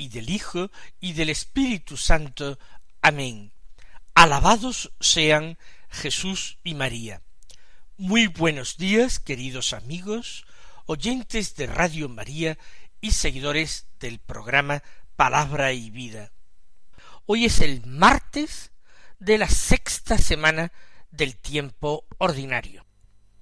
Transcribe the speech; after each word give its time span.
y 0.00 0.08
del 0.08 0.30
Hijo, 0.30 0.70
y 0.98 1.12
del 1.12 1.30
Espíritu 1.30 1.96
Santo. 1.96 2.58
Amén. 3.02 3.52
Alabados 4.14 4.92
sean 4.98 5.58
Jesús 5.90 6.58
y 6.64 6.74
María. 6.74 7.22
Muy 7.96 8.26
buenos 8.26 8.78
días, 8.78 9.20
queridos 9.20 9.74
amigos, 9.74 10.46
oyentes 10.86 11.54
de 11.56 11.66
Radio 11.66 12.08
María 12.08 12.58
y 13.00 13.12
seguidores 13.12 13.86
del 14.00 14.18
programa 14.18 14.82
Palabra 15.16 15.72
y 15.72 15.90
Vida. 15.90 16.32
Hoy 17.26 17.44
es 17.44 17.60
el 17.60 17.84
martes 17.84 18.72
de 19.18 19.36
la 19.36 19.48
sexta 19.48 20.16
semana 20.16 20.72
del 21.10 21.36
tiempo 21.36 22.06
ordinario. 22.16 22.86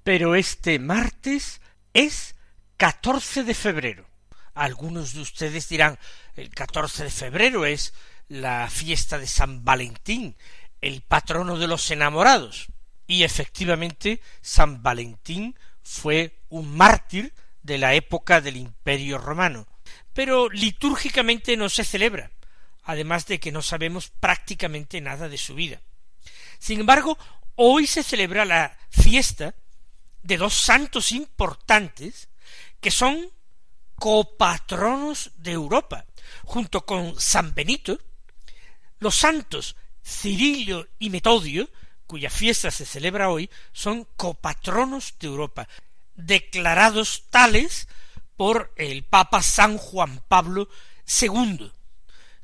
Pero 0.02 0.34
este 0.34 0.78
martes 0.80 1.60
es 1.92 2.34
14 2.78 3.44
de 3.44 3.54
febrero. 3.54 4.08
Algunos 4.54 5.12
de 5.12 5.20
ustedes 5.20 5.68
dirán, 5.68 5.98
el 6.38 6.50
14 6.50 7.04
de 7.04 7.10
febrero 7.10 7.66
es 7.66 7.92
la 8.28 8.70
fiesta 8.70 9.18
de 9.18 9.26
San 9.26 9.64
Valentín, 9.64 10.36
el 10.80 11.02
patrono 11.02 11.58
de 11.58 11.66
los 11.66 11.90
enamorados. 11.90 12.68
Y 13.06 13.24
efectivamente, 13.24 14.20
San 14.40 14.82
Valentín 14.82 15.56
fue 15.82 16.38
un 16.48 16.76
mártir 16.76 17.32
de 17.62 17.78
la 17.78 17.94
época 17.94 18.40
del 18.40 18.56
Imperio 18.56 19.18
romano. 19.18 19.66
Pero 20.12 20.48
litúrgicamente 20.48 21.56
no 21.56 21.68
se 21.68 21.84
celebra, 21.84 22.30
además 22.84 23.26
de 23.26 23.40
que 23.40 23.50
no 23.50 23.62
sabemos 23.62 24.10
prácticamente 24.20 25.00
nada 25.00 25.28
de 25.28 25.38
su 25.38 25.54
vida. 25.54 25.80
Sin 26.58 26.80
embargo, 26.80 27.18
hoy 27.56 27.86
se 27.86 28.02
celebra 28.02 28.44
la 28.44 28.76
fiesta 28.90 29.54
de 30.22 30.36
dos 30.36 30.54
santos 30.54 31.10
importantes 31.10 32.28
que 32.80 32.90
son 32.90 33.30
copatronos 33.96 35.32
de 35.36 35.52
Europa, 35.52 36.04
junto 36.44 36.84
con 36.84 37.18
San 37.20 37.54
Benito, 37.54 37.98
los 38.98 39.16
santos 39.16 39.76
Cirilo 40.04 40.86
y 40.98 41.10
Metodio, 41.10 41.68
cuya 42.06 42.30
fiesta 42.30 42.70
se 42.70 42.86
celebra 42.86 43.30
hoy, 43.30 43.50
son 43.72 44.06
copatronos 44.16 45.14
de 45.20 45.26
Europa, 45.26 45.68
declarados 46.14 47.24
tales 47.30 47.88
por 48.36 48.72
el 48.76 49.04
Papa 49.04 49.42
San 49.42 49.76
Juan 49.76 50.22
Pablo 50.28 50.68
II, 51.20 51.70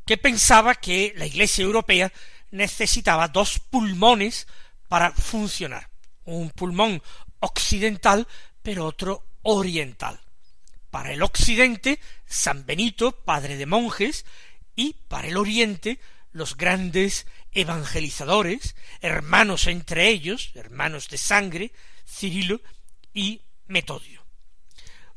que 0.05 0.19
pensaba 0.19 0.75
que 0.75 1.15
la 1.17 1.27
Iglesia 1.27 1.65
europea 1.65 2.13
necesitaba 2.51 3.29
dos 3.29 3.59
pulmones 3.59 4.47
para 4.89 5.13
funcionar, 5.13 5.89
un 6.25 6.51
pulmón 6.51 7.03
occidental, 7.41 8.29
pero 8.63 8.87
otro 8.87 9.25
oriental 9.42 10.20
para 10.95 11.13
el 11.13 11.23
occidente 11.23 11.99
San 12.25 12.67
Benito, 12.67 13.11
padre 13.11 13.57
de 13.57 13.67
monjes, 13.67 14.25
y 14.77 14.93
para 15.09 15.27
el 15.27 15.37
oriente 15.37 15.99
los 16.31 16.57
grandes 16.57 17.27
evangelizadores, 17.51 18.77
hermanos 19.01 19.67
entre 19.67 20.07
ellos, 20.07 20.53
hermanos 20.55 21.09
de 21.09 21.19
sangre, 21.19 21.73
Cirilo 22.07 22.61
y 23.13 23.41
Metodio. 23.67 24.25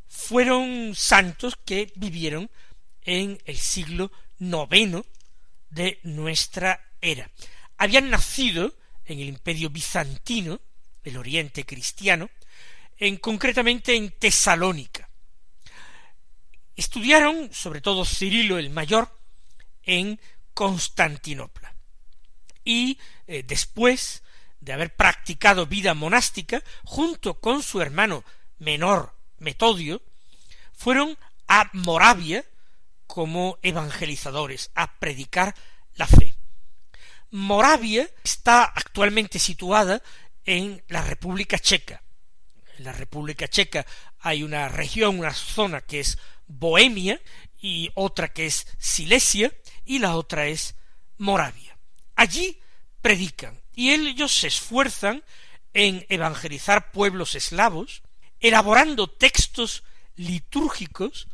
Fueron 0.08 0.96
santos 0.96 1.56
que 1.64 1.94
vivieron 1.96 2.50
en 3.04 3.40
el 3.46 3.58
siglo 3.58 4.12
noveno 4.40 5.06
de 5.70 6.00
nuestra 6.02 6.90
era. 7.02 7.30
Habían 7.78 8.10
nacido 8.10 8.74
en 9.06 9.20
el 9.20 9.28
imperio 9.28 9.70
bizantino, 9.70 10.60
el 11.04 11.18
oriente 11.18 11.68
cristiano, 11.68 12.32
en 12.98 13.18
concretamente 13.18 13.96
en 13.96 14.10
Tesalónica, 14.10 15.07
Estudiaron, 16.78 17.52
sobre 17.52 17.82
todo 17.82 18.06
Cirilo 18.06 18.60
el 18.60 18.70
Mayor, 18.70 19.12
en 19.82 20.22
Constantinopla. 20.54 21.76
Y 22.64 23.00
eh, 23.26 23.44
después 23.46 24.22
de 24.60 24.74
haber 24.74 24.96
practicado 24.96 25.66
vida 25.66 25.96
monástica, 25.96 26.64
junto 26.84 27.40
con 27.40 27.64
su 27.64 27.82
hermano 27.82 28.24
menor 28.60 29.16
Metodio, 29.40 30.04
fueron 30.74 31.18
a 31.48 31.70
Moravia 31.74 32.46
como 33.08 33.58
evangelizadores, 33.64 34.70
a 34.76 35.00
predicar 35.00 35.56
la 35.96 36.06
fe. 36.06 36.36
Moravia 37.32 38.08
está 38.24 38.64
actualmente 38.64 39.40
situada 39.40 40.04
en 40.46 40.84
la 40.90 41.02
República 41.02 41.58
Checa. 41.58 42.04
En 42.78 42.84
la 42.84 42.92
República 42.92 43.48
Checa 43.48 43.86
hay 44.20 44.44
una 44.44 44.70
región, 44.70 45.20
una 45.20 45.34
zona 45.34 45.82
que 45.82 46.02
es 46.02 46.20
Bohemia 46.48 47.22
y 47.60 47.90
otra 47.96 48.30
que 48.30 48.46
es 48.46 48.68
Silesia 48.78 49.54
y 49.86 50.00
la 50.00 50.16
otra 50.16 50.48
es 50.48 50.76
Moravia. 51.18 51.78
Allí 52.16 52.60
predican 53.02 53.62
y 53.74 53.92
ellos 53.92 54.36
se 54.36 54.48
esfuerzan 54.48 55.24
en 55.74 56.06
evangelizar 56.10 56.92
pueblos 56.92 57.36
eslavos, 57.36 58.02
elaborando 58.40 59.08
textos 59.08 59.84
litúrgicos 60.16 61.28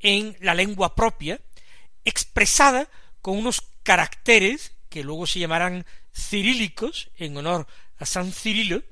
en 0.00 0.36
la 0.40 0.54
lengua 0.54 0.94
propia, 0.94 1.40
expresada 2.04 2.88
con 3.22 3.38
unos 3.38 3.62
caracteres 3.82 4.72
que 4.88 5.04
luego 5.04 5.26
se 5.26 5.38
llamarán 5.38 5.86
cirílicos 6.12 7.10
en 7.16 7.36
honor 7.36 7.66
a 7.98 8.06
San 8.06 8.32
Cirilo, 8.32 8.82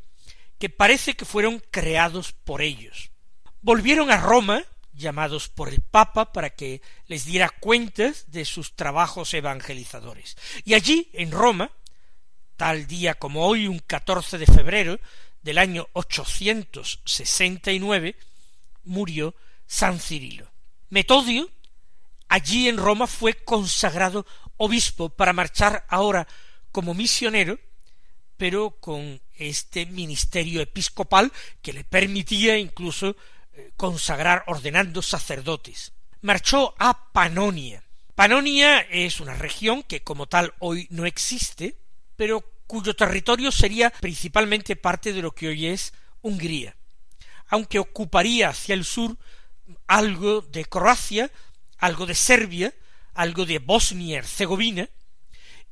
que 0.58 0.69
parece 0.69 1.14
que 1.14 1.25
fueron 1.25 1.62
creados 1.70 2.32
por 2.32 2.62
ellos. 2.62 3.10
Volvieron 3.60 4.10
a 4.10 4.19
Roma 4.19 4.64
llamados 4.94 5.49
por 5.49 5.69
el 5.69 5.81
Papa 5.81 6.32
para 6.32 6.50
que 6.50 6.82
les 7.06 7.25
diera 7.25 7.50
cuentas 7.50 8.31
de 8.31 8.44
sus 8.44 8.77
trabajos 8.77 9.34
evangelizadores. 9.34 10.37
Y 10.65 10.75
allí, 10.75 11.10
en 11.12 11.31
Roma, 11.31 11.71
tal 12.56 12.87
día 12.87 13.15
como 13.15 13.47
hoy, 13.47 13.66
un 13.66 13.81
14 13.81 14.38
de 14.38 14.47
febrero 14.47 15.00
del 15.43 15.59
año 15.59 15.88
869, 15.93 18.16
murió 18.84 19.34
San 19.66 20.00
Cirilo. 20.00 20.50
Metodio, 20.91 21.50
allí 22.28 22.69
en 22.69 22.76
Roma, 22.76 23.06
fue 23.06 23.34
consagrado 23.34 24.26
obispo 24.56 25.11
para 25.11 25.32
marchar 25.32 25.84
ahora 25.88 26.26
como 26.71 26.94
misionero, 26.94 27.59
pero 28.37 28.71
con 28.81 29.21
este 29.37 29.87
ministerio 29.87 30.61
episcopal 30.61 31.32
que 31.62 31.72
le 31.72 31.84
permitía 31.84 32.59
incluso 32.59 33.16
consagrar 33.76 34.44
ordenando 34.47 35.03
sacerdotes. 35.03 35.92
Marchó 36.20 36.75
a 36.78 37.12
Panonia. 37.12 37.82
Panonia 38.14 38.81
es 38.81 39.20
una 39.20 39.34
región 39.34 39.82
que 39.82 40.02
como 40.02 40.26
tal 40.26 40.55
hoy 40.61 40.87
no 40.90 41.05
existe, 41.05 41.76
pero 42.17 42.44
cuyo 42.67 42.94
territorio 42.94 43.50
sería 43.50 43.90
principalmente 43.90 44.76
parte 44.76 45.12
de 45.12 45.23
lo 45.23 45.32
que 45.32 45.49
hoy 45.49 45.67
es 45.67 45.93
Hungría, 46.23 46.76
aunque 47.49 47.78
ocuparía 47.78 48.49
hacia 48.49 48.75
el 48.75 48.84
sur 48.84 49.19
algo 49.87 50.40
de 50.43 50.64
Croacia, 50.64 51.31
algo 51.78 52.06
de 52.06 52.14
Serbia, 52.14 52.73
algo 53.14 53.44
de 53.44 53.58
Bosnia 53.58 54.19
Herzegovina 54.19 54.88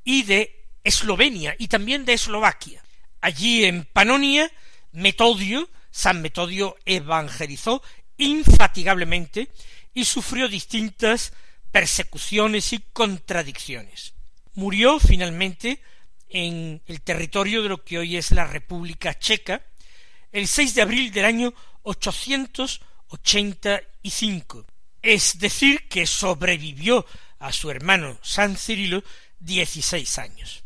y 0.04 0.24
de 0.24 0.66
Eslovenia 0.84 1.54
y 1.58 1.68
también 1.68 2.04
de 2.04 2.14
Eslovaquia. 2.14 2.82
Allí 3.20 3.64
en 3.64 3.84
Panonia, 3.84 4.50
Metodio 4.92 5.70
San 5.92 6.22
Metodio 6.22 6.76
evangelizó 6.84 7.80
infatigablemente 8.16 9.52
y 9.94 10.06
sufrió 10.06 10.48
distintas 10.48 11.32
persecuciones 11.70 12.72
y 12.72 12.80
contradicciones. 12.92 14.14
Murió 14.54 14.98
finalmente 14.98 15.80
en 16.28 16.82
el 16.86 17.02
territorio 17.02 17.62
de 17.62 17.68
lo 17.68 17.84
que 17.84 17.98
hoy 17.98 18.16
es 18.16 18.32
la 18.32 18.46
República 18.46 19.16
Checa 19.18 19.62
el 20.32 20.48
6 20.48 20.74
de 20.74 20.82
abril 20.82 21.12
del 21.12 21.26
año 21.26 21.54
885, 21.82 24.66
es 25.02 25.38
decir, 25.38 25.86
que 25.88 26.06
sobrevivió 26.06 27.04
a 27.38 27.52
su 27.52 27.70
hermano 27.70 28.18
San 28.22 28.56
Cirilo 28.56 29.04
dieciséis 29.38 30.18
años. 30.18 30.64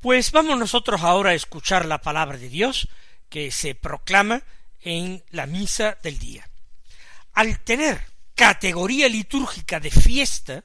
Pues 0.00 0.32
vamos 0.32 0.58
nosotros 0.58 1.02
ahora 1.02 1.30
a 1.30 1.34
escuchar 1.34 1.84
la 1.84 2.00
palabra 2.00 2.38
de 2.38 2.48
Dios 2.48 2.88
que 3.28 3.50
se 3.50 3.74
proclama 3.74 4.42
en 4.80 5.22
la 5.30 5.46
misa 5.46 5.98
del 6.02 6.18
día. 6.18 6.48
Al 7.34 7.60
tener 7.60 8.00
categoría 8.34 9.08
litúrgica 9.08 9.80
de 9.80 9.90
fiesta, 9.90 10.64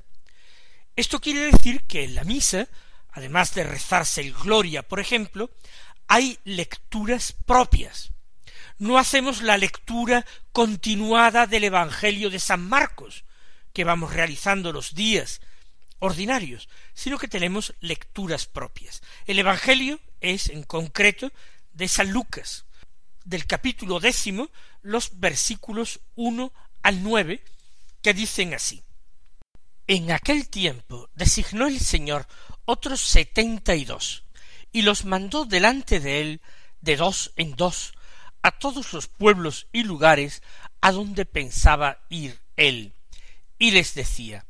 Esto 0.96 1.20
quiere 1.20 1.52
decir 1.52 1.82
que 1.86 2.04
en 2.04 2.16
la 2.16 2.24
misa, 2.24 2.68
además 3.12 3.56
de 3.56 3.64
rezarse 3.64 4.22
el 4.22 4.34
Gloria, 4.34 4.84
por 4.84 5.00
ejemplo, 5.00 5.50
hay 6.08 6.38
lecturas 6.44 7.34
propias. 7.46 8.12
No 8.78 8.98
hacemos 8.98 9.42
la 9.42 9.58
lectura 9.58 10.26
continuada 10.52 11.48
del 11.48 11.64
Evangelio 11.64 12.30
de 12.30 12.40
San 12.40 12.68
Marcos, 12.68 13.24
que 13.74 13.84
vamos 13.84 14.14
realizando 14.14 14.72
los 14.72 14.94
días 14.94 15.42
ordinarios, 15.98 16.70
sino 16.94 17.18
que 17.18 17.28
tenemos 17.28 17.74
lecturas 17.80 18.46
propias. 18.46 19.02
El 19.26 19.40
Evangelio 19.40 20.00
es, 20.20 20.50
en 20.50 20.64
concreto, 20.64 21.32
de 21.74 21.88
San 21.88 22.12
Lucas, 22.12 22.66
del 23.26 23.46
capítulo 23.46 24.00
décimo, 24.00 24.50
los 24.82 25.20
versículos 25.20 26.00
uno 26.16 26.54
al 26.82 27.04
nueve, 27.04 27.44
que 28.02 28.14
dicen 28.14 28.54
así. 28.54 28.84
En 29.88 30.12
aquel 30.12 30.50
tiempo 30.50 31.10
designó 31.16 31.68
el 31.68 31.80
Señor 31.80 32.28
otros 32.66 33.02
setenta 33.02 33.76
y 33.76 33.86
dos, 33.86 34.24
y 34.72 34.84
los 34.84 35.06
mandó 35.06 35.46
delante 35.46 36.00
de 36.00 36.22
él 36.22 36.42
de 36.82 36.98
dos 36.98 37.32
en 37.36 37.56
dos 37.56 37.94
a 38.42 38.52
todos 38.52 38.92
los 38.94 39.08
pueblos 39.08 39.68
y 39.72 39.84
lugares 39.84 40.42
a 40.82 40.92
donde 40.92 41.26
pensaba 41.26 42.00
ir 42.10 42.40
él, 42.58 42.94
y 43.58 43.72
les 43.72 43.96
decía 43.96 44.46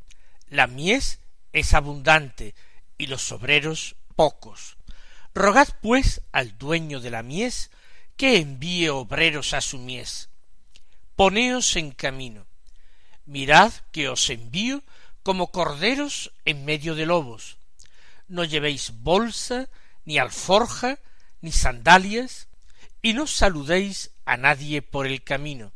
La 0.49 0.67
mies 0.67 1.19
es 1.51 1.73
abundante 1.73 2.55
y 2.97 3.07
los 3.07 3.31
obreros 3.31 3.95
pocos. 4.15 4.77
Rogad 5.35 5.69
pues 5.81 6.21
al 6.31 6.57
dueño 6.57 6.99
de 6.99 7.09
la 7.09 7.23
mies 7.23 7.71
que 8.17 8.37
envíe 8.37 8.89
obreros 8.89 9.53
a 9.53 9.61
su 9.61 9.79
mies. 9.79 10.29
Poneos 11.15 11.75
en 11.75 11.91
camino. 11.91 12.45
Mirad 13.25 13.73
que 13.91 14.09
os 14.09 14.29
envío 14.29 14.83
como 15.23 15.51
corderos 15.51 16.31
en 16.45 16.65
medio 16.65 16.95
de 16.95 17.05
lobos. 17.05 17.57
No 18.27 18.43
llevéis 18.43 18.91
bolsa, 19.01 19.69
ni 20.05 20.17
alforja, 20.17 20.99
ni 21.41 21.51
sandalias, 21.51 22.47
y 23.01 23.13
no 23.13 23.27
saludéis 23.27 24.11
a 24.25 24.37
nadie 24.37 24.81
por 24.81 25.07
el 25.07 25.23
camino. 25.23 25.71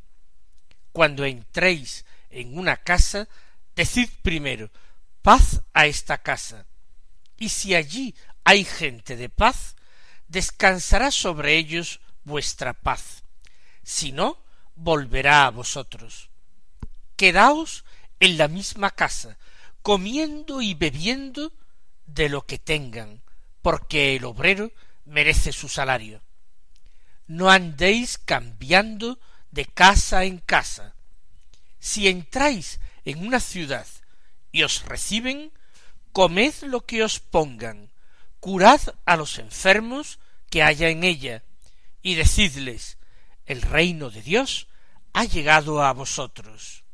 Cuando 0.92 1.25
entréis 1.25 2.06
en 2.30 2.57
una 2.57 2.77
casa, 2.77 3.27
decid 3.75 4.09
primero 4.21 4.69
paz 5.21 5.62
a 5.74 5.88
esta 5.88 6.19
casa. 6.19 6.65
Y 7.38 7.50
si 7.50 7.75
allí 7.75 8.15
hay 8.48 8.64
gente 8.64 9.18
de 9.18 9.28
paz, 9.28 9.76
descansará 10.30 11.12
sobre 11.12 11.58
ellos 11.58 12.00
vuestra 12.24 12.72
paz. 12.72 13.24
Si 13.84 14.14
no, 14.14 14.42
volverá 14.74 15.46
a 15.46 15.50
vosotros. 15.50 16.30
Quedaos 17.18 17.84
en 18.22 18.38
la 18.38 18.48
misma 18.48 18.92
casa, 18.92 19.38
comiendo 19.82 20.62
y 20.62 20.76
bebiendo 20.76 21.52
de 22.06 22.30
lo 22.30 22.46
que 22.46 22.58
tengan, 22.58 23.22
porque 23.62 24.16
el 24.16 24.24
obrero 24.24 24.72
merece 25.04 25.52
su 25.52 25.68
salario. 25.68 26.22
No 27.26 27.50
andéis 27.50 28.18
cambiando 28.18 29.20
de 29.52 29.66
casa 29.66 30.24
en 30.24 30.38
casa. 30.38 30.96
Si 31.82 32.08
entráis 32.08 32.80
en 33.04 33.28
una 33.28 33.42
ciudad 33.42 33.88
y 34.54 34.64
os 34.64 34.86
reciben, 34.86 35.52
comed 36.14 36.54
lo 36.62 36.86
que 36.86 37.04
os 37.04 37.20
pongan, 37.20 37.92
curad 38.48 38.80
a 39.04 39.18
los 39.18 39.40
enfermos 39.40 40.20
que 40.50 40.64
haya 40.64 40.88
en 40.88 41.04
ella, 41.04 41.44
y 42.02 42.16
decidles, 42.16 42.98
el 43.46 43.62
reino 43.62 44.10
de 44.10 44.22
Dios 44.22 44.70
ha 45.12 45.26
llegado 45.26 45.84
a 45.84 45.92
vosotros. 45.92 46.86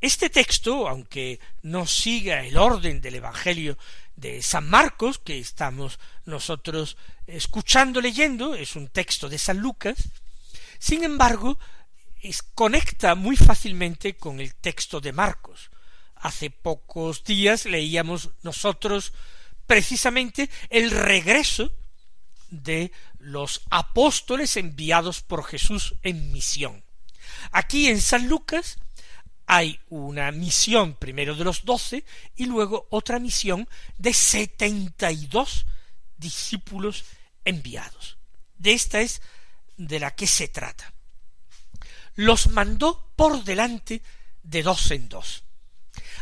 Este 0.00 0.30
texto, 0.30 0.88
aunque 0.88 1.40
no 1.60 1.86
siga 1.86 2.42
el 2.42 2.56
orden 2.56 3.02
del 3.02 3.16
Evangelio 3.16 3.76
de 4.16 4.40
San 4.40 4.66
Marcos, 4.66 5.18
que 5.18 5.38
estamos 5.38 5.98
nosotros 6.24 6.96
escuchando 7.26 8.00
leyendo, 8.00 8.54
es 8.54 8.76
un 8.76 8.88
texto 8.88 9.28
de 9.28 9.36
San 9.36 9.58
Lucas, 9.58 10.08
sin 10.78 11.04
embargo, 11.04 11.58
conecta 12.54 13.14
muy 13.14 13.36
fácilmente 13.36 14.16
con 14.16 14.40
el 14.40 14.54
texto 14.54 15.02
de 15.02 15.12
Marcos, 15.12 15.70
Hace 16.20 16.50
pocos 16.50 17.24
días 17.24 17.64
leíamos 17.64 18.28
nosotros 18.42 19.14
precisamente 19.70 20.50
el 20.68 20.90
regreso 20.90 21.70
de 22.50 22.90
los 23.20 23.62
apóstoles 23.70 24.56
enviados 24.56 25.22
por 25.22 25.44
Jesús 25.44 25.94
en 26.02 26.32
misión. 26.32 26.82
Aquí 27.52 27.86
en 27.86 28.00
San 28.00 28.26
Lucas 28.26 28.78
hay 29.46 29.78
una 29.88 30.32
misión 30.32 30.94
primero 30.94 31.36
de 31.36 31.44
los 31.44 31.64
doce 31.64 32.04
y 32.34 32.46
luego 32.46 32.88
otra 32.90 33.20
misión 33.20 33.68
de 33.96 34.12
setenta 34.12 35.12
y 35.12 35.26
dos 35.26 35.66
discípulos 36.16 37.04
enviados. 37.44 38.18
De 38.58 38.72
esta 38.72 39.00
es 39.00 39.22
de 39.76 40.00
la 40.00 40.16
que 40.16 40.26
se 40.26 40.48
trata. 40.48 40.92
Los 42.16 42.48
mandó 42.48 43.12
por 43.14 43.44
delante 43.44 44.02
de 44.42 44.64
dos 44.64 44.90
en 44.90 45.08
dos. 45.08 45.44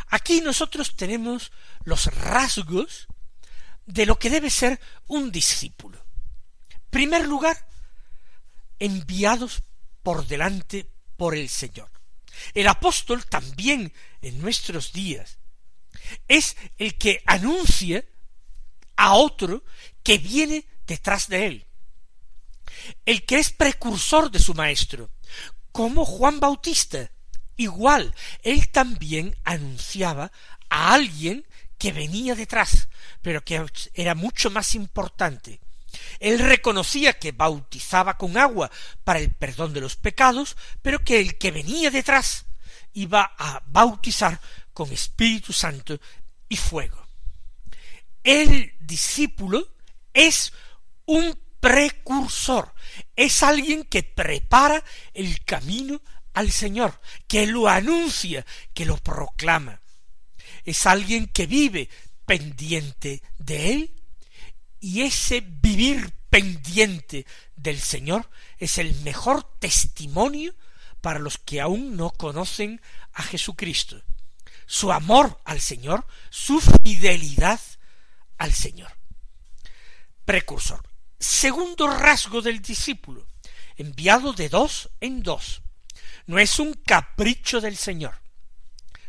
Aquí 0.09 0.43
nosotros 0.43 0.97
tenemos 0.97 1.51
los 1.85 2.15
rasgos 2.15 3.09
de 3.89 4.05
lo 4.05 4.19
que 4.19 4.31
debe 4.31 4.51
ser 4.51 4.79
un 5.07 5.33
discípulo. 5.33 6.05
Primer 6.91 7.27
lugar, 7.27 7.69
enviados 8.79 9.63
por 10.03 10.27
delante 10.27 10.91
por 11.17 11.35
el 11.35 11.49
Señor. 11.49 11.91
El 12.55 12.69
apóstol 12.69 13.25
también 13.27 13.93
en 14.23 14.41
nuestros 14.41 14.93
días 14.93 15.39
es 16.29 16.57
el 16.77 16.97
que 16.97 17.23
anuncia 17.27 18.05
a 18.97 19.15
otro 19.15 19.65
que 20.03 20.19
viene 20.19 20.67
detrás 20.87 21.29
de 21.29 21.47
él, 21.47 21.67
el 23.05 23.25
que 23.25 23.39
es 23.39 23.51
precursor 23.51 24.31
de 24.31 24.39
su 24.39 24.55
maestro, 24.55 25.11
como 25.73 26.05
Juan 26.05 26.41
Bautista, 26.41 27.11
Igual, 27.59 28.15
él 28.45 28.71
también 28.71 29.37
anunciaba 29.43 30.31
a 30.71 30.95
alguien 30.95 31.45
que 31.77 31.93
venía 31.93 32.37
detrás, 32.37 32.89
pero 33.23 33.45
que 33.45 33.65
era 33.95 34.15
mucho 34.15 34.51
más 34.51 34.75
importante. 34.75 35.61
Él 36.21 36.39
reconocía 36.39 37.19
que 37.19 37.33
bautizaba 37.33 38.19
con 38.19 38.37
agua 38.37 38.71
para 39.05 39.19
el 39.19 39.33
perdón 39.33 39.73
de 39.73 39.81
los 39.81 39.97
pecados, 39.97 40.57
pero 40.83 40.99
que 41.01 41.21
el 41.21 41.39
que 41.39 41.51
venía 41.51 41.91
detrás 41.91 42.45
iba 42.93 43.35
a 43.39 43.63
bautizar 43.67 44.41
con 44.73 44.93
Espíritu 44.93 45.53
Santo 45.53 45.99
y 46.49 46.57
fuego. 46.57 47.07
El 48.23 48.75
discípulo 48.81 49.77
es 50.13 50.53
un 51.07 51.39
precursor, 51.61 52.75
es 53.17 53.43
alguien 53.43 53.85
que 53.85 54.03
prepara 54.03 54.83
el 55.15 55.45
camino 55.45 56.01
al 56.35 56.53
Señor, 56.53 57.01
que 57.27 57.47
lo 57.47 57.69
anuncia, 57.69 58.45
que 58.75 58.85
lo 58.85 58.97
proclama. 58.99 59.81
Es 60.65 60.87
alguien 60.87 61.27
que 61.27 61.47
vive 61.47 61.89
pendiente 62.29 63.23
de 63.39 63.73
Él 63.73 63.95
y 64.79 65.03
ese 65.03 65.41
vivir 65.41 66.13
pendiente 66.31 67.27
del 67.57 67.81
Señor 67.81 68.31
es 68.59 68.79
el 68.79 68.95
mejor 69.01 69.43
testimonio 69.59 70.55
para 71.01 71.19
los 71.19 71.39
que 71.39 71.61
aún 71.61 71.97
no 71.97 72.11
conocen 72.11 72.81
a 73.13 73.25
Jesucristo. 73.25 74.01
Su 74.67 74.93
amor 74.93 75.41
al 75.45 75.61
Señor, 75.61 76.07
su 76.31 76.61
fidelidad 76.61 77.61
al 78.37 78.53
Señor. 78.53 78.93
Precursor. 80.25 80.87
Segundo 81.19 81.89
rasgo 81.89 82.43
del 82.43 82.63
discípulo, 82.63 83.27
enviado 83.77 84.33
de 84.33 84.49
dos 84.49 84.91
en 85.01 85.25
dos 85.25 85.63
no 86.29 86.39
es 86.39 86.61
un 86.61 86.75
capricho 86.75 87.61
del 87.61 87.77
Señor. 87.77 88.21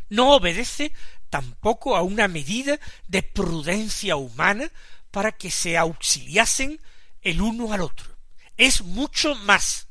No 0.08 0.34
obedece 0.34 0.94
tampoco 1.30 1.96
a 1.96 2.02
una 2.02 2.28
medida 2.28 2.80
de 3.08 3.24
prudencia 3.24 4.16
humana 4.16 4.72
para 5.12 5.32
que 5.32 5.52
se 5.52 5.78
auxiliasen 5.78 6.80
el 7.22 7.42
uno 7.42 7.74
al 7.74 7.82
otro. 7.82 8.18
Es 8.58 8.82
mucho 8.82 9.36
más. 9.36 9.88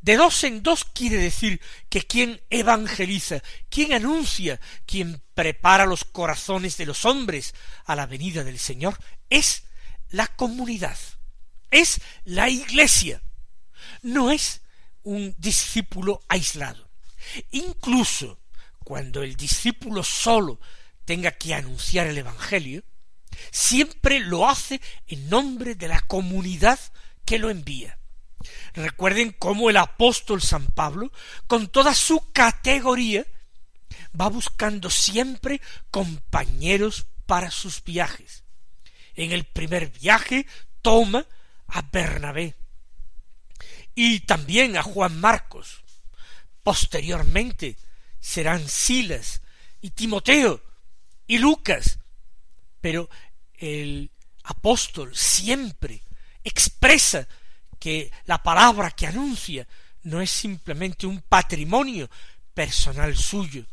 De 0.00 0.16
dos 0.16 0.44
en 0.44 0.62
dos 0.62 0.84
quiere 0.84 1.16
decir 1.16 1.60
que 1.88 2.02
quien 2.02 2.42
evangeliza, 2.50 3.42
quien 3.70 3.94
anuncia, 3.94 4.60
quien 4.84 5.22
prepara 5.34 5.86
los 5.86 6.04
corazones 6.04 6.76
de 6.76 6.84
los 6.84 7.06
hombres 7.06 7.54
a 7.86 7.96
la 7.96 8.04
venida 8.04 8.44
del 8.44 8.58
Señor, 8.58 8.98
es 9.30 9.64
la 10.10 10.26
comunidad, 10.26 10.98
es 11.70 12.00
la 12.24 12.50
iglesia, 12.50 13.22
no 14.02 14.30
es 14.30 14.60
un 15.02 15.34
discípulo 15.38 16.22
aislado. 16.28 16.90
Incluso 17.50 18.38
cuando 18.84 19.22
el 19.22 19.36
discípulo 19.36 20.04
solo 20.04 20.60
tenga 21.04 21.32
que 21.32 21.54
anunciar 21.54 22.06
el 22.06 22.18
Evangelio, 22.18 22.84
siempre 23.50 24.20
lo 24.20 24.48
hace 24.48 24.80
en 25.06 25.28
nombre 25.28 25.74
de 25.74 25.88
la 25.88 26.00
comunidad 26.00 26.78
que 27.24 27.38
lo 27.38 27.50
envía. 27.50 27.98
Recuerden 28.74 29.34
cómo 29.38 29.70
el 29.70 29.78
apóstol 29.78 30.42
San 30.42 30.66
Pablo, 30.66 31.10
con 31.46 31.68
toda 31.68 31.94
su 31.94 32.32
categoría, 32.32 33.26
va 34.18 34.28
buscando 34.28 34.90
siempre 34.90 35.60
compañeros 35.90 37.06
para 37.26 37.50
sus 37.50 37.82
viajes. 37.82 38.44
En 39.14 39.32
el 39.32 39.44
primer 39.44 39.90
viaje 39.90 40.46
toma 40.82 41.26
a 41.68 41.82
Bernabé 41.82 42.54
y 43.94 44.20
también 44.20 44.76
a 44.76 44.82
Juan 44.82 45.20
Marcos. 45.20 45.82
Posteriormente 46.62 47.76
serán 48.24 48.66
Silas 48.70 49.42
y 49.82 49.90
Timoteo 49.90 50.62
y 51.26 51.36
Lucas. 51.36 51.98
Pero 52.80 53.10
el 53.58 54.10
apóstol 54.44 55.14
siempre 55.14 56.02
expresa 56.42 57.28
que 57.78 58.10
la 58.24 58.42
palabra 58.42 58.92
que 58.92 59.06
anuncia 59.06 59.68
no 60.04 60.22
es 60.22 60.30
simplemente 60.30 61.06
un 61.06 61.20
patrimonio 61.20 62.08
personal 62.54 63.14
suyo, 63.14 63.66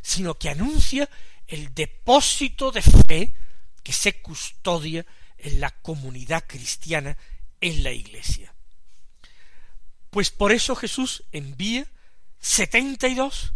sino 0.00 0.34
que 0.34 0.50
anuncia 0.50 1.08
el 1.48 1.74
depósito 1.74 2.70
de 2.70 2.82
fe 2.82 3.34
que 3.82 3.92
se 3.92 4.22
custodia 4.22 5.04
en 5.38 5.58
la 5.58 5.70
comunidad 5.70 6.44
cristiana, 6.46 7.16
en 7.60 7.82
la 7.82 7.90
iglesia. 7.90 8.54
Pues 10.10 10.30
por 10.30 10.52
eso 10.52 10.76
Jesús 10.76 11.24
envía 11.32 11.84
setenta 12.38 13.08
y 13.08 13.16
dos, 13.16 13.52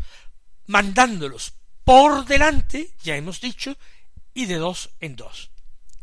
mandándolos 0.66 1.54
por 1.84 2.24
delante, 2.24 2.94
ya 3.02 3.16
hemos 3.16 3.40
dicho, 3.40 3.76
y 4.34 4.46
de 4.46 4.56
dos 4.56 4.90
en 5.00 5.16
dos. 5.16 5.50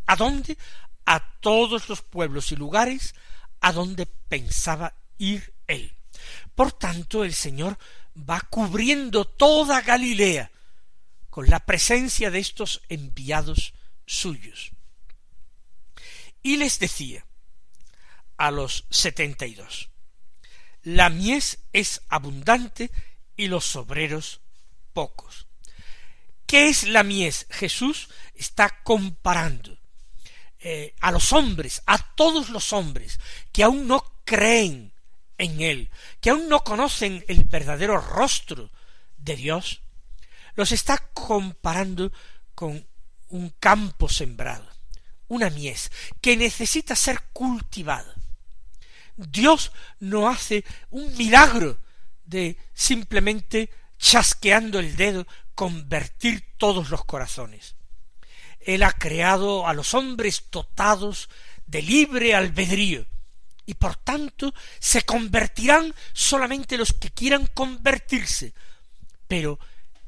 ¿A 0.06 0.16
dónde? 0.16 0.58
A 1.06 1.20
todos 1.40 1.90
los 1.90 2.02
pueblos 2.02 2.52
y 2.52 2.56
lugares 2.56 3.16
a 3.62 3.72
donde 3.72 4.06
pensaba 4.06 4.94
ir 5.18 5.54
él. 5.68 5.96
Por 6.56 6.72
tanto, 6.72 7.24
el 7.24 7.34
Señor 7.34 7.78
va 8.18 8.42
cubriendo 8.42 9.26
toda 9.26 9.82
Galilea 9.82 10.52
con 11.30 11.48
la 11.50 11.60
presencia 11.60 12.32
de 12.32 12.40
estos 12.40 12.82
enviados 12.90 13.74
suyos. 14.06 14.72
Y 16.42 16.58
les 16.58 16.80
decía 16.80 17.26
a 18.38 18.52
los 18.52 18.86
setenta 18.90 19.46
y 19.46 19.56
dos, 19.56 19.90
la 20.84 21.10
mies 21.10 21.60
es 21.74 22.02
abundante 22.10 22.92
y 23.36 23.48
los 23.48 23.76
obreros 23.76 24.42
pocos. 24.94 25.48
¿Qué 26.46 26.70
es 26.70 26.84
la 26.84 27.04
mies? 27.04 27.46
Jesús 27.50 28.10
está 28.34 28.82
comparando 28.84 29.78
eh, 30.60 30.96
a 31.00 31.12
los 31.12 31.32
hombres, 31.32 31.82
a 31.86 31.98
todos 32.16 32.50
los 32.50 32.74
hombres 32.74 33.20
que 33.52 33.64
aún 33.64 33.88
no 33.88 34.04
creen 34.26 34.92
en 35.38 35.62
Él, 35.62 35.90
que 36.20 36.32
aún 36.32 36.50
no 36.50 36.64
conocen 36.64 37.24
el 37.28 37.44
verdadero 37.46 38.00
rostro 38.00 38.72
de 39.18 39.36
Dios, 39.36 39.82
los 40.56 40.72
está 40.72 40.98
comparando 41.14 42.12
con 42.56 42.86
un 43.30 43.50
campo 43.60 44.10
sembrado, 44.10 44.68
una 45.28 45.50
mies 45.50 45.92
que 46.20 46.36
necesita 46.36 46.96
ser 46.96 47.22
cultivada. 47.32 48.14
Dios 49.16 49.72
no 50.00 50.30
hace 50.30 50.66
un 50.90 51.16
milagro 51.16 51.78
de 52.26 52.58
simplemente 52.74 53.70
chasqueando 54.00 54.80
el 54.80 54.96
dedo 54.96 55.28
convertir 55.54 56.56
todos 56.58 56.90
los 56.90 57.06
corazones. 57.06 57.76
Él 58.60 58.84
ha 58.84 58.92
creado 58.92 59.68
a 59.68 59.74
los 59.74 59.94
hombres 59.94 60.46
dotados 60.52 61.30
de 61.66 61.82
libre 61.82 62.34
albedrío, 62.34 63.06
y 63.66 63.76
por 63.76 63.96
tanto 63.98 64.54
se 64.80 65.04
convertirán 65.04 65.94
solamente 66.12 66.78
los 66.78 66.94
que 66.94 67.12
quieran 67.12 67.46
convertirse, 67.54 68.54
pero 69.28 69.60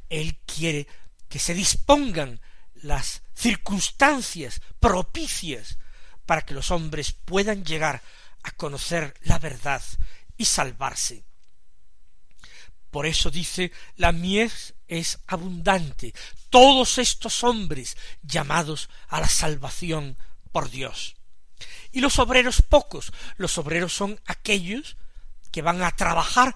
Él 0.09 0.39
quiere 0.47 0.87
que 1.29 1.37
se 1.37 1.53
dispongan 1.53 2.41
las 2.73 3.21
circunstancias 3.35 4.61
propicias 4.79 5.77
para 6.25 6.41
que 6.41 6.55
los 6.55 6.71
hombres 6.71 7.11
puedan 7.11 7.63
llegar 7.63 8.01
a 8.43 8.51
conocer 8.51 9.13
la 9.21 9.37
verdad 9.37 9.83
y 10.37 10.45
salvarse. 10.45 11.23
Por 12.91 13.05
eso 13.05 13.31
dice, 13.31 13.71
la 13.95 14.11
mies 14.11 14.73
es 14.87 15.19
abundante, 15.27 16.13
todos 16.49 16.97
estos 16.97 17.43
hombres 17.43 17.97
llamados 18.21 18.89
a 19.07 19.21
la 19.21 19.29
salvación 19.29 20.17
por 20.51 20.69
Dios. 20.69 21.15
Y 21.93 22.01
los 22.01 22.19
obreros 22.19 22.61
pocos, 22.61 23.13
los 23.37 23.57
obreros 23.57 23.93
son 23.93 24.19
aquellos 24.25 24.97
que 25.51 25.61
van 25.61 25.81
a 25.81 25.95
trabajar 25.95 26.55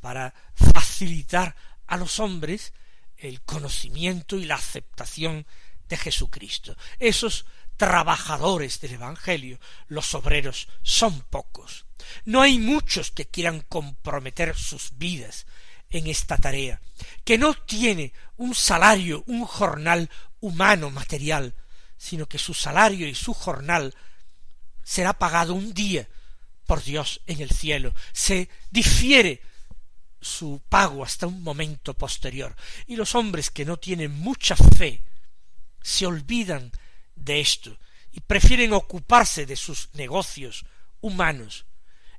para 0.00 0.34
facilitar 0.54 1.54
a 1.86 1.98
los 1.98 2.18
hombres 2.18 2.72
el 3.16 3.42
conocimiento 3.42 4.36
y 4.36 4.44
la 4.44 4.56
aceptación 4.56 5.46
de 5.88 5.96
Jesucristo. 5.98 6.76
Esos 6.98 7.44
trabajadores 7.76 8.80
del 8.80 8.92
Evangelio, 8.92 9.58
los 9.88 10.14
obreros, 10.14 10.68
son 10.82 11.20
pocos. 11.22 11.84
No 12.24 12.40
hay 12.40 12.58
muchos 12.58 13.10
que 13.10 13.26
quieran 13.26 13.60
comprometer 13.62 14.56
sus 14.56 14.96
vidas 14.96 15.46
en 15.94 16.08
esta 16.08 16.36
tarea, 16.36 16.80
que 17.24 17.38
no 17.38 17.54
tiene 17.54 18.12
un 18.36 18.54
salario, 18.54 19.22
un 19.26 19.44
jornal 19.44 20.10
humano, 20.40 20.90
material, 20.90 21.54
sino 21.96 22.26
que 22.26 22.38
su 22.38 22.52
salario 22.52 23.06
y 23.06 23.14
su 23.14 23.32
jornal 23.32 23.94
será 24.82 25.12
pagado 25.14 25.54
un 25.54 25.72
día 25.72 26.08
por 26.66 26.82
Dios 26.82 27.20
en 27.26 27.40
el 27.40 27.50
cielo. 27.50 27.94
Se 28.12 28.48
difiere 28.70 29.40
su 30.20 30.60
pago 30.68 31.04
hasta 31.04 31.26
un 31.26 31.42
momento 31.42 31.94
posterior. 31.94 32.56
Y 32.86 32.96
los 32.96 33.14
hombres 33.14 33.50
que 33.50 33.64
no 33.64 33.76
tienen 33.76 34.10
mucha 34.12 34.56
fe 34.56 35.02
se 35.80 36.06
olvidan 36.06 36.72
de 37.14 37.40
esto 37.40 37.78
y 38.10 38.20
prefieren 38.20 38.72
ocuparse 38.72 39.46
de 39.46 39.56
sus 39.56 39.90
negocios 39.92 40.66
humanos 41.00 41.66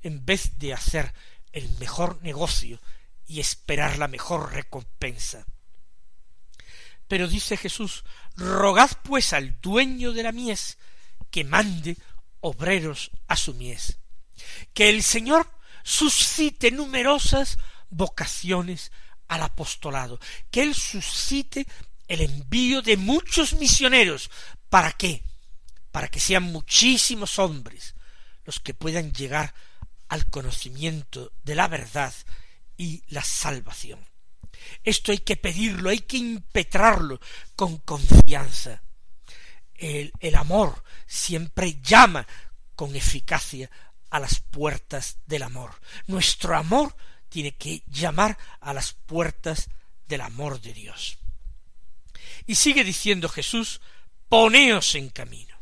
en 0.01 0.25
vez 0.25 0.57
de 0.59 0.73
hacer 0.73 1.13
el 1.51 1.69
mejor 1.79 2.21
negocio 2.21 2.79
y 3.27 3.39
esperar 3.39 3.97
la 3.97 4.07
mejor 4.07 4.53
recompensa. 4.53 5.45
Pero 7.07 7.27
dice 7.27 7.57
Jesús, 7.57 8.03
rogad 8.35 8.91
pues 9.03 9.33
al 9.33 9.59
dueño 9.61 10.11
de 10.11 10.23
la 10.23 10.31
mies 10.31 10.77
que 11.29 11.43
mande 11.43 11.97
obreros 12.39 13.11
a 13.27 13.35
su 13.35 13.53
mies, 13.53 13.97
que 14.73 14.89
el 14.89 15.03
Señor 15.03 15.49
suscite 15.83 16.71
numerosas 16.71 17.57
vocaciones 17.89 18.91
al 19.27 19.43
apostolado, 19.43 20.19
que 20.51 20.61
Él 20.63 20.75
suscite 20.75 21.67
el 22.07 22.21
envío 22.21 22.81
de 22.81 22.97
muchos 22.97 23.53
misioneros. 23.53 24.29
¿Para 24.69 24.91
qué? 24.91 25.23
Para 25.91 26.07
que 26.07 26.19
sean 26.19 26.43
muchísimos 26.43 27.39
hombres 27.39 27.95
los 28.45 28.59
que 28.59 28.73
puedan 28.73 29.11
llegar 29.13 29.53
al 30.07 30.29
conocimiento 30.29 31.31
de 31.43 31.55
la 31.55 31.67
verdad 31.67 32.13
y 32.77 33.03
la 33.07 33.23
salvación. 33.23 33.99
Esto 34.83 35.11
hay 35.11 35.19
que 35.19 35.37
pedirlo, 35.37 35.89
hay 35.89 35.99
que 35.99 36.17
impetrarlo 36.17 37.19
con 37.55 37.77
confianza. 37.77 38.81
El, 39.73 40.11
el 40.19 40.35
amor 40.35 40.83
siempre 41.05 41.79
llama 41.81 42.25
con 42.75 42.95
eficacia 42.95 43.69
a 44.09 44.19
las 44.19 44.39
puertas 44.39 45.17
del 45.25 45.43
amor. 45.43 45.79
Nuestro 46.07 46.55
amor 46.55 46.95
tiene 47.29 47.55
que 47.55 47.83
llamar 47.87 48.37
a 48.61 48.73
las 48.73 48.93
puertas 48.93 49.69
del 50.07 50.21
amor 50.21 50.61
de 50.61 50.73
Dios. 50.73 51.17
Y 52.45 52.55
sigue 52.55 52.83
diciendo 52.83 53.27
Jesús, 53.27 53.81
poneos 54.29 54.95
en 54.95 55.09
camino. 55.09 55.55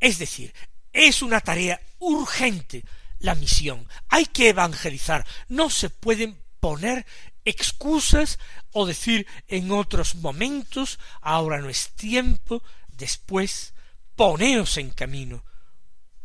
Es 0.00 0.18
decir, 0.18 0.52
es 0.92 1.22
una 1.22 1.40
tarea 1.40 1.80
urgente 1.98 2.84
la 3.18 3.34
misión. 3.34 3.88
Hay 4.08 4.26
que 4.26 4.50
evangelizar. 4.50 5.26
No 5.48 5.70
se 5.70 5.90
pueden 5.90 6.40
poner 6.60 7.06
excusas 7.44 8.38
o 8.72 8.86
decir 8.86 9.26
en 9.46 9.72
otros 9.72 10.16
momentos, 10.16 10.98
ahora 11.20 11.58
no 11.58 11.68
es 11.68 11.90
tiempo, 11.90 12.62
después, 12.88 13.74
poneos 14.16 14.76
en 14.76 14.90
camino. 14.90 15.44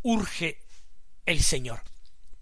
Urge 0.01 0.59
el 1.25 1.41
Señor. 1.41 1.81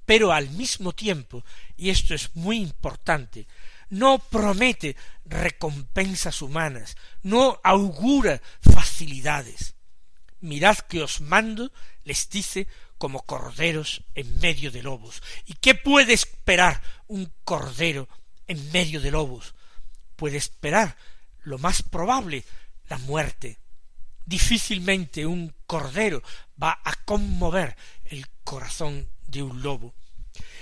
Pero 0.05 0.31
al 0.31 0.50
mismo 0.50 0.93
tiempo, 0.93 1.43
y 1.77 1.89
esto 1.89 2.15
es 2.15 2.36
muy 2.36 2.58
importante, 2.58 3.48
no 3.89 4.20
promete 4.20 4.96
recompensas 5.25 6.41
humanas, 6.41 6.96
no 7.24 7.60
augura 7.63 8.41
facilidades. 8.62 9.75
Mirad 10.39 10.77
que 10.79 11.03
os 11.03 11.22
mando, 11.22 11.72
les 12.03 12.29
dice, 12.29 12.67
como 13.01 13.25
corderos 13.25 14.03
en 14.13 14.39
medio 14.41 14.70
de 14.70 14.84
lobos. 14.84 15.24
¿Y 15.48 15.55
qué 15.55 15.74
puede 15.74 16.13
esperar 16.13 16.84
un 17.08 17.34
cordero 17.43 18.08
en 18.46 18.72
medio 18.72 19.01
de 19.01 19.10
lobos? 19.10 19.55
Puede 20.15 20.38
esperar 20.38 20.96
lo 21.41 21.58
más 21.58 21.81
probable 21.81 22.46
la 22.89 23.00
muerte. 23.00 23.58
Difícilmente 24.24 25.25
un 25.25 25.51
cordero 25.65 26.22
va 26.62 26.79
a 26.84 26.93
conmover 27.03 27.75
el 28.05 28.27
corazón 28.43 29.10
de 29.25 29.41
un 29.41 29.63
lobo. 29.63 29.96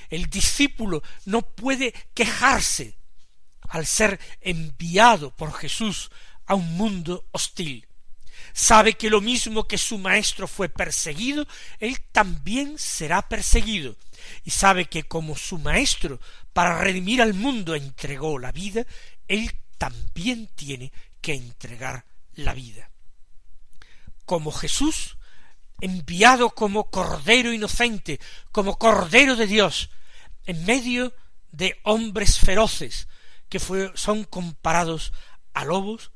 El 0.10 0.30
discípulo 0.30 1.04
no 1.26 1.42
puede 1.42 1.94
quejarse 2.14 2.98
al 3.68 3.86
ser 3.86 4.18
enviado 4.40 5.36
por 5.36 5.52
Jesús 5.52 6.10
a 6.46 6.56
un 6.56 6.78
mundo 6.78 7.28
hostil. 7.34 7.89
Sabe 8.54 8.94
que 8.94 9.10
lo 9.10 9.22
mismo 9.22 9.68
que 9.68 9.78
su 9.78 9.98
maestro 9.98 10.48
fue 10.48 10.70
perseguido, 10.70 11.48
él 11.80 12.02
también 12.12 12.78
será 12.78 13.28
perseguido. 13.28 13.96
Y 14.44 14.52
sabe 14.52 14.86
que 14.86 15.04
como 15.04 15.36
su 15.36 15.58
maestro 15.60 16.20
para 16.54 16.80
redimir 16.80 17.22
al 17.22 17.34
mundo 17.34 17.76
entregó 17.76 18.38
la 18.40 18.52
vida, 18.52 18.86
él 19.28 19.52
también 19.78 20.48
tiene 20.56 20.92
que 21.22 21.34
entregar 21.34 22.06
la 22.34 22.54
vida. 22.54 22.90
Como 24.26 24.52
Jesús, 24.52 25.18
enviado 25.82 26.52
como 26.52 26.90
Cordero 26.90 27.54
inocente, 27.54 28.20
como 28.52 28.78
Cordero 28.78 29.36
de 29.36 29.48
Dios, 29.48 29.90
en 30.46 30.66
medio 30.66 31.14
de 31.52 31.80
hombres 31.84 32.40
feroces 32.40 33.08
que 33.50 33.60
son 33.60 34.24
comparados 34.26 35.12
a 35.54 35.66
lobos, 35.66 36.12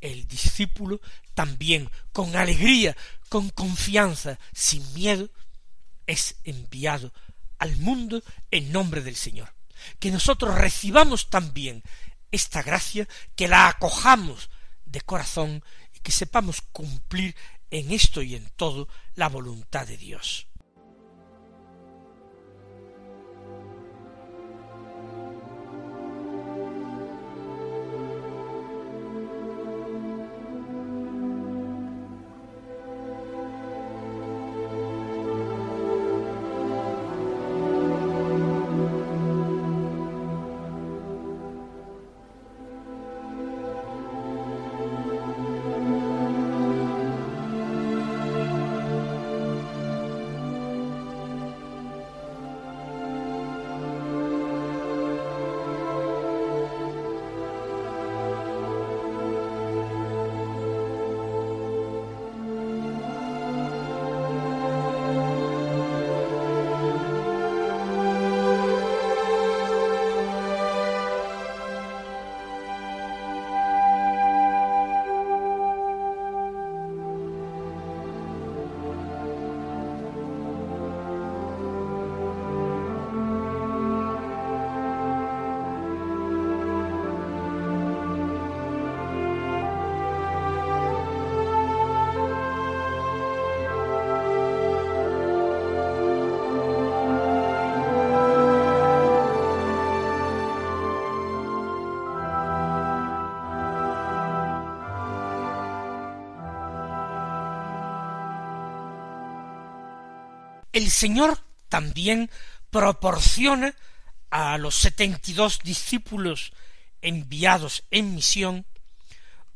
el 0.00 0.26
discípulo 0.26 1.00
también 1.34 1.90
con 2.12 2.36
alegría, 2.36 2.96
con 3.28 3.50
confianza, 3.50 4.38
sin 4.52 4.92
miedo, 4.94 5.28
es 6.06 6.36
enviado 6.44 7.12
al 7.58 7.76
mundo 7.76 8.22
en 8.50 8.72
nombre 8.72 9.02
del 9.02 9.16
Señor. 9.16 9.54
Que 9.98 10.10
nosotros 10.10 10.54
recibamos 10.56 11.30
también 11.30 11.82
esta 12.30 12.62
gracia, 12.62 13.08
que 13.36 13.48
la 13.48 13.68
acojamos 13.68 14.50
de 14.84 15.00
corazón 15.00 15.64
y 15.94 16.00
que 16.00 16.12
sepamos 16.12 16.60
cumplir 16.72 17.34
en 17.70 17.92
esto 17.92 18.22
y 18.22 18.34
en 18.34 18.48
todo 18.56 18.88
la 19.14 19.28
voluntad 19.28 19.86
de 19.86 19.96
Dios. 19.96 20.49
El 110.72 110.90
Señor 110.90 111.38
también 111.68 112.30
proporciona 112.70 113.74
a 114.30 114.58
los 114.58 114.76
setenta 114.76 115.30
y 115.30 115.34
dos 115.34 115.60
discípulos 115.62 116.52
enviados 117.02 117.84
en 117.90 118.14
misión 118.14 118.66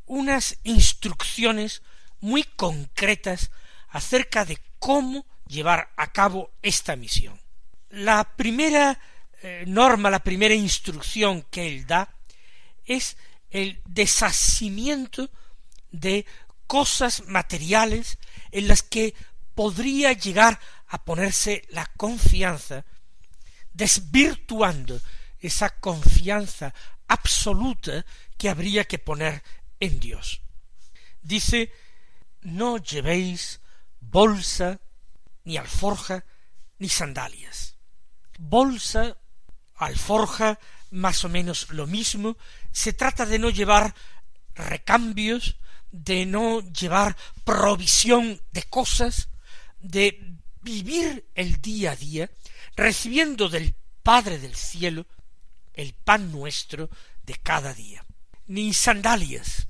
unas 0.05 0.57
instrucciones 0.63 1.81
muy 2.19 2.43
concretas 2.43 3.51
acerca 3.89 4.45
de 4.45 4.59
cómo 4.79 5.25
llevar 5.47 5.91
a 5.95 6.11
cabo 6.11 6.51
esta 6.61 6.95
misión. 6.95 7.39
La 7.89 8.35
primera 8.35 8.99
eh, 9.41 9.63
norma, 9.67 10.09
la 10.09 10.19
primera 10.19 10.53
instrucción 10.53 11.43
que 11.43 11.67
él 11.67 11.87
da 11.87 12.15
es 12.85 13.17
el 13.49 13.81
deshacimiento 13.85 15.29
de 15.91 16.25
cosas 16.67 17.23
materiales 17.27 18.17
en 18.51 18.67
las 18.67 18.81
que 18.81 19.13
podría 19.53 20.13
llegar 20.13 20.59
a 20.87 21.03
ponerse 21.03 21.63
la 21.69 21.85
confianza, 21.85 22.85
desvirtuando 23.73 24.99
esa 25.39 25.79
confianza 25.79 26.73
absoluta 27.07 28.05
que 28.37 28.49
habría 28.49 28.85
que 28.85 28.99
poner 28.99 29.43
en 29.79 29.99
Dios. 29.99 30.41
Dice, 31.21 31.71
no 32.41 32.77
llevéis 32.77 33.61
bolsa, 33.99 34.79
ni 35.43 35.57
alforja, 35.57 36.25
ni 36.79 36.89
sandalias. 36.89 37.75
Bolsa, 38.37 39.17
alforja, 39.75 40.59
más 40.91 41.23
o 41.25 41.29
menos 41.29 41.69
lo 41.69 41.87
mismo, 41.87 42.37
se 42.71 42.93
trata 42.93 43.25
de 43.25 43.39
no 43.39 43.49
llevar 43.49 43.93
recambios, 44.53 45.57
de 45.91 46.25
no 46.25 46.61
llevar 46.71 47.15
provisión 47.43 48.41
de 48.51 48.63
cosas, 48.63 49.29
de 49.79 50.34
vivir 50.65 51.27
el 51.35 51.61
día 51.61 51.91
a 51.91 51.95
día 51.95 52.29
recibiendo 52.75 53.47
del 53.47 53.75
Padre 54.01 54.39
del 54.39 54.55
cielo 54.55 55.05
el 55.73 55.93
pan 55.93 56.31
nuestro 56.31 56.89
de 57.23 57.35
cada 57.35 57.73
día. 57.73 58.03
Ni 58.47 58.73
sandalias. 58.73 59.67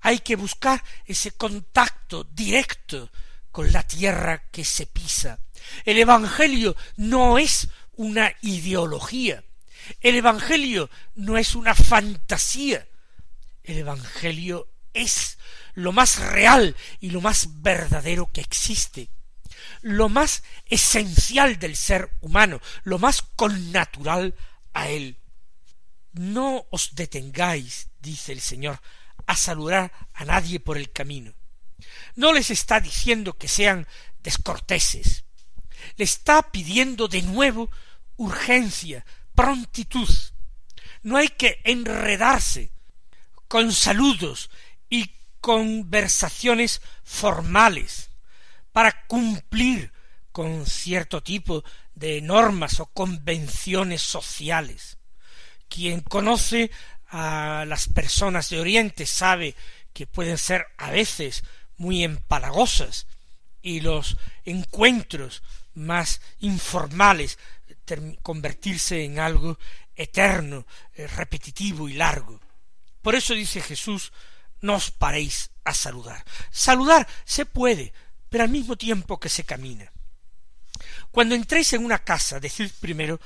Hay 0.00 0.20
que 0.20 0.36
buscar 0.36 0.82
ese 1.06 1.32
contacto 1.32 2.24
directo 2.24 3.10
con 3.50 3.72
la 3.72 3.82
tierra 3.82 4.44
que 4.50 4.64
se 4.64 4.86
pisa. 4.86 5.38
El 5.84 5.98
Evangelio 5.98 6.76
no 6.96 7.38
es 7.38 7.68
una 7.96 8.32
ideología. 8.42 9.42
El 10.00 10.16
Evangelio 10.16 10.90
no 11.14 11.38
es 11.38 11.54
una 11.54 11.74
fantasía. 11.74 12.86
El 13.62 13.78
Evangelio 13.78 14.68
es 14.92 15.38
lo 15.74 15.92
más 15.92 16.18
real 16.18 16.76
y 17.00 17.10
lo 17.10 17.20
más 17.20 17.62
verdadero 17.62 18.30
que 18.30 18.42
existe 18.42 19.08
lo 19.84 20.08
más 20.08 20.42
esencial 20.64 21.58
del 21.58 21.76
ser 21.76 22.16
humano, 22.22 22.58
lo 22.84 22.98
más 22.98 23.20
connatural 23.20 24.34
a 24.72 24.88
él. 24.88 25.18
No 26.14 26.66
os 26.70 26.94
detengáis, 26.94 27.90
dice 28.00 28.32
el 28.32 28.40
Señor, 28.40 28.80
a 29.26 29.36
saludar 29.36 29.92
a 30.14 30.24
nadie 30.24 30.58
por 30.58 30.78
el 30.78 30.90
camino. 30.90 31.34
No 32.16 32.32
les 32.32 32.50
está 32.50 32.80
diciendo 32.80 33.36
que 33.36 33.46
sean 33.46 33.86
descorteses. 34.22 35.24
Le 35.96 36.04
está 36.04 36.50
pidiendo 36.50 37.06
de 37.06 37.20
nuevo 37.20 37.70
urgencia, 38.16 39.04
prontitud. 39.34 40.08
No 41.02 41.18
hay 41.18 41.28
que 41.28 41.60
enredarse 41.62 42.72
con 43.48 43.70
saludos 43.70 44.48
y 44.88 45.10
conversaciones 45.42 46.80
formales 47.02 48.13
para 48.74 49.06
cumplir 49.06 49.92
con 50.32 50.66
cierto 50.66 51.22
tipo 51.22 51.62
de 51.94 52.20
normas 52.20 52.80
o 52.80 52.86
convenciones 52.86 54.02
sociales. 54.02 54.98
Quien 55.68 56.00
conoce 56.00 56.72
a 57.06 57.64
las 57.68 57.86
personas 57.86 58.50
de 58.50 58.58
Oriente 58.58 59.06
sabe 59.06 59.54
que 59.92 60.08
pueden 60.08 60.38
ser 60.38 60.66
a 60.76 60.90
veces 60.90 61.44
muy 61.76 62.02
empalagosas 62.02 63.06
y 63.62 63.78
los 63.78 64.16
encuentros 64.44 65.44
más 65.74 66.20
informales 66.40 67.38
convertirse 68.22 69.04
en 69.04 69.20
algo 69.20 69.56
eterno, 69.94 70.66
eh, 70.94 71.06
repetitivo 71.06 71.88
y 71.88 71.92
largo. 71.92 72.40
Por 73.02 73.14
eso 73.14 73.34
dice 73.34 73.60
Jesús, 73.60 74.12
no 74.62 74.74
os 74.74 74.90
paréis 74.90 75.52
a 75.62 75.74
saludar. 75.74 76.24
Saludar 76.50 77.06
se 77.24 77.46
puede, 77.46 77.92
pero 78.34 78.42
al 78.42 78.50
mismo 78.50 78.74
tiempo 78.74 79.20
que 79.20 79.28
se 79.28 79.44
camina. 79.44 79.92
Cuando 81.12 81.36
entréis 81.36 81.72
en 81.72 81.84
una 81.84 82.00
casa, 82.00 82.40
decid 82.40 82.68
primero 82.80 83.20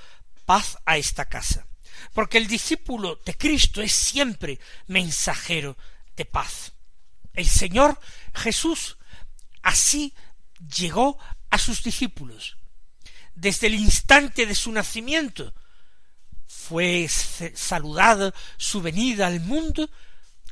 paz 0.45 0.77
a 0.85 0.99
esta 0.99 1.25
casa. 1.25 1.67
porque 2.13 2.37
el 2.37 2.47
discípulo 2.47 3.19
de 3.25 3.33
Cristo 3.33 3.81
es 3.81 3.91
siempre 3.91 4.61
mensajero 4.87 5.79
de 6.15 6.27
paz. 6.27 6.75
El 7.33 7.47
Señor 7.47 7.99
Jesús 8.35 8.99
así 9.63 10.13
llegó 10.77 11.19
a 11.49 11.57
sus 11.57 11.83
discípulos. 11.83 12.59
Desde 13.35 13.69
el 13.69 13.77
instante 13.77 14.45
de 14.45 14.55
su 14.55 14.71
nacimiento 14.73 15.55
fue 16.47 17.09
saludada 17.09 18.35
su 18.59 18.83
venida 18.83 19.27
al 19.27 19.41
mundo 19.41 19.89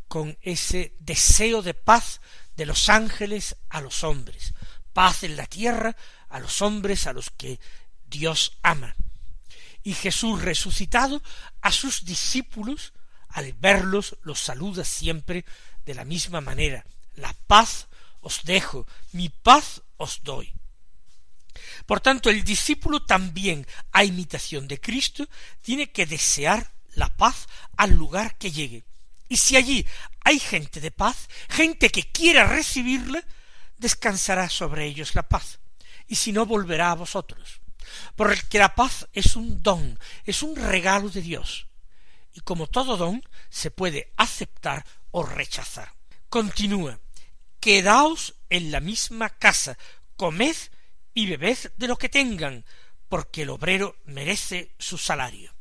con 0.08 0.38
ese 0.40 0.96
deseo 1.00 1.60
de 1.60 1.74
paz 1.74 2.22
de 2.56 2.66
los 2.66 2.88
ángeles 2.88 3.56
a 3.68 3.80
los 3.80 4.04
hombres, 4.04 4.54
paz 4.92 5.22
en 5.22 5.36
la 5.36 5.46
tierra 5.46 5.96
a 6.28 6.38
los 6.40 6.62
hombres 6.62 7.06
a 7.06 7.12
los 7.12 7.30
que 7.30 7.60
Dios 8.06 8.58
ama. 8.62 8.96
Y 9.82 9.94
Jesús 9.94 10.42
resucitado 10.42 11.22
a 11.60 11.70
sus 11.70 12.04
discípulos, 12.04 12.92
al 13.28 13.52
verlos, 13.52 14.16
los 14.22 14.40
saluda 14.40 14.84
siempre 14.84 15.44
de 15.84 15.94
la 15.94 16.04
misma 16.04 16.40
manera. 16.40 16.84
La 17.14 17.32
paz 17.46 17.86
os 18.20 18.42
dejo, 18.44 18.86
mi 19.12 19.28
paz 19.28 19.82
os 19.96 20.22
doy. 20.24 20.52
Por 21.86 22.00
tanto, 22.00 22.30
el 22.30 22.42
discípulo 22.42 23.04
también, 23.04 23.66
a 23.92 24.04
imitación 24.04 24.66
de 24.66 24.80
Cristo, 24.80 25.28
tiene 25.62 25.90
que 25.92 26.06
desear 26.06 26.72
la 26.94 27.16
paz 27.16 27.46
al 27.76 27.92
lugar 27.92 28.36
que 28.38 28.50
llegue. 28.50 28.84
Y 29.28 29.36
si 29.36 29.56
allí 29.56 29.86
hay 30.26 30.40
gente 30.40 30.80
de 30.80 30.90
paz, 30.90 31.28
gente 31.48 31.88
que 31.88 32.02
quiera 32.02 32.48
recibirla, 32.48 33.22
descansará 33.78 34.48
sobre 34.48 34.84
ellos 34.84 35.14
la 35.14 35.22
paz, 35.22 35.60
y 36.08 36.16
si 36.16 36.32
no 36.32 36.44
volverá 36.46 36.90
a 36.90 36.96
vosotros. 36.96 37.60
Porque 38.16 38.58
la 38.58 38.74
paz 38.74 39.06
es 39.12 39.36
un 39.36 39.62
don, 39.62 39.96
es 40.24 40.42
un 40.42 40.56
regalo 40.56 41.10
de 41.10 41.22
Dios, 41.22 41.68
y 42.32 42.40
como 42.40 42.66
todo 42.66 42.96
don 42.96 43.22
se 43.50 43.70
puede 43.70 44.12
aceptar 44.16 44.84
o 45.12 45.22
rechazar. 45.22 45.92
Continúa, 46.28 46.98
quedaos 47.60 48.34
en 48.50 48.72
la 48.72 48.80
misma 48.80 49.28
casa, 49.28 49.78
comed 50.16 50.56
y 51.14 51.26
bebed 51.26 51.58
de 51.76 51.86
lo 51.86 51.96
que 51.96 52.08
tengan, 52.08 52.64
porque 53.08 53.42
el 53.42 53.50
obrero 53.50 53.94
merece 54.06 54.74
su 54.76 54.98
salario. 54.98 55.54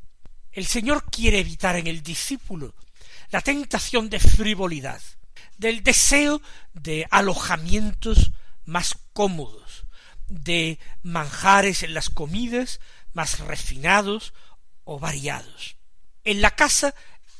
El 0.52 0.66
Señor 0.66 1.06
quiere 1.12 1.38
evitar 1.38 1.76
en 1.76 1.86
el 1.86 2.02
discípulo 2.02 2.74
la 3.30 3.42
tentación 3.42 4.10
de 4.10 4.20
frivolidad, 4.20 5.02
del 5.58 5.84
deseo 5.84 6.42
de 6.74 7.08
alojamientos 7.12 8.32
más 8.66 8.98
cómodos, 9.14 9.86
de 10.28 10.80
manjares 11.04 11.84
en 11.84 11.94
las 11.94 12.10
comidas 12.10 12.80
más 13.14 13.40
refinados 13.40 14.34
o 14.84 15.00
variados. 15.00 15.78
En 16.24 16.42
la 16.42 16.52
casa 16.52 16.94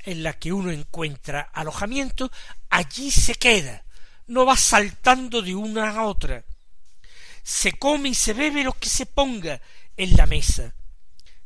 en 0.04 0.24
la 0.24 0.34
que 0.34 0.54
uno 0.54 0.72
encuentra 0.72 1.42
alojamiento, 1.42 2.32
allí 2.70 3.12
se 3.12 3.36
queda, 3.36 3.84
no 4.28 4.46
va 4.46 4.56
saltando 4.56 5.42
de 5.42 5.56
una 5.56 5.90
a 5.92 6.04
otra, 6.04 6.46
se 7.44 7.74
come 7.74 8.10
y 8.10 8.16
se 8.16 8.34
bebe 8.34 8.64
lo 8.64 8.74
que 8.74 8.90
se 8.90 9.06
ponga 9.06 9.62
en 9.98 10.16
la 10.16 10.26
mesa. 10.26 10.74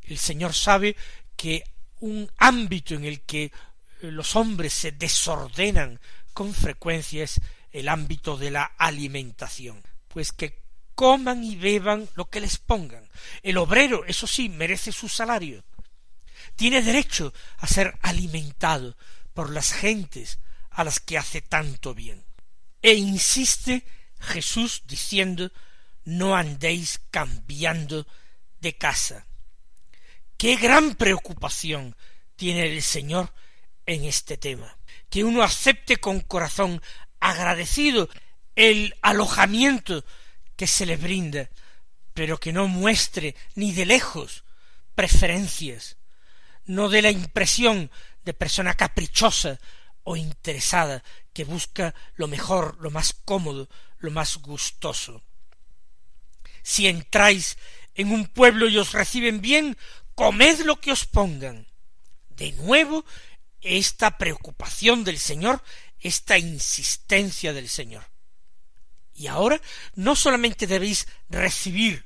El 0.04 0.18
Señor 0.18 0.54
sabe 0.54 0.96
que 1.36 1.64
un 2.00 2.30
ámbito 2.38 2.96
en 2.96 3.06
el 3.06 3.22
que 3.22 3.52
los 4.00 4.36
hombres 4.36 4.74
se 4.74 4.92
desordenan 4.92 6.00
con 6.34 6.54
frecuencia 6.54 7.24
es 7.24 7.42
el 7.72 7.90
ámbito 7.90 8.38
de 8.38 8.52
la 8.52 8.64
alimentación, 8.78 9.82
pues 10.08 10.32
que 10.32 10.62
coman 10.96 11.44
y 11.44 11.56
beban 11.56 12.10
lo 12.16 12.30
que 12.30 12.40
les 12.40 12.58
pongan. 12.58 13.08
El 13.44 13.58
obrero, 13.58 14.06
eso 14.06 14.28
sí, 14.28 14.50
merece 14.50 14.92
su 14.92 15.08
salario. 15.08 15.64
Tiene 16.56 16.82
derecho 16.82 17.34
a 17.58 17.68
ser 17.68 17.98
alimentado 18.02 18.98
por 19.34 19.50
las 19.50 19.72
gentes 19.72 20.40
a 20.72 20.84
las 20.84 21.00
que 21.00 21.18
hace 21.18 21.42
tanto 21.42 21.94
bien. 21.94 22.26
E 22.82 22.94
insiste 22.94 23.86
Jesús 24.20 24.84
diciendo 24.86 25.52
no 26.06 26.36
andéis 26.36 27.02
cambiando 27.12 28.08
de 28.62 28.76
casa. 28.76 29.26
Qué 30.38 30.56
gran 30.56 30.96
preocupación 30.96 31.96
tiene 32.36 32.66
el 32.74 32.82
Señor 32.82 33.34
en 33.90 34.06
este 34.06 34.38
tema. 34.38 34.78
Que 35.10 35.24
uno 35.24 35.42
acepte 35.42 35.98
con 35.98 36.20
corazón 36.20 36.82
agradecido 37.20 38.10
el 38.56 38.96
alojamiento 39.02 40.06
que 40.56 40.68
se 40.68 40.86
le 40.86 40.96
brinda, 40.96 41.50
pero 42.14 42.40
que 42.40 42.54
no 42.54 42.68
muestre 42.68 43.36
ni 43.56 43.72
de 43.72 43.86
lejos 43.86 44.44
preferencias, 44.94 45.98
no 46.66 46.90
dé 46.90 47.02
la 47.02 47.10
impresión 47.10 47.90
de 48.24 48.34
persona 48.34 48.76
caprichosa 48.76 49.60
o 50.04 50.16
interesada 50.16 51.04
que 51.34 51.46
busca 51.46 51.96
lo 52.16 52.28
mejor, 52.28 52.78
lo 52.80 52.92
más 52.92 53.14
cómodo, 53.14 53.70
lo 53.98 54.12
más 54.12 54.38
gustoso. 54.38 55.24
Si 56.62 56.88
entráis 56.88 57.58
en 57.96 58.12
un 58.12 58.28
pueblo 58.28 58.68
y 58.68 58.78
os 58.78 58.92
reciben 58.92 59.42
bien, 59.42 59.78
comed 60.14 60.60
lo 60.60 60.80
que 60.80 60.92
os 60.92 61.06
pongan. 61.06 61.66
De 62.30 62.52
nuevo, 62.52 63.06
esta 63.62 64.18
preocupación 64.18 65.04
del 65.04 65.20
Señor, 65.20 65.64
esta 66.00 66.38
insistencia 66.38 67.54
del 67.54 67.70
Señor. 67.70 68.10
Y 69.14 69.28
ahora 69.28 69.62
no 69.96 70.16
solamente 70.16 70.68
debéis 70.68 71.08
recibir 71.30 72.06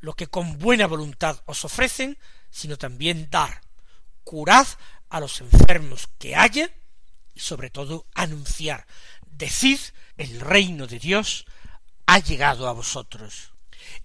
lo 0.00 0.14
que 0.14 0.26
con 0.26 0.58
buena 0.58 0.86
voluntad 0.86 1.42
os 1.46 1.64
ofrecen, 1.64 2.18
sino 2.50 2.76
también 2.78 3.28
dar. 3.30 3.60
Curad 4.24 4.66
a 5.08 5.20
los 5.20 5.40
enfermos 5.40 6.08
que 6.18 6.34
haya 6.34 6.70
y 7.34 7.40
sobre 7.40 7.70
todo 7.70 8.06
anunciar. 8.14 8.86
Decid 9.26 9.80
el 10.16 10.40
reino 10.40 10.86
de 10.86 10.98
Dios 10.98 11.44
ha 12.06 12.18
llegado 12.18 12.68
a 12.68 12.72
vosotros 12.72 13.52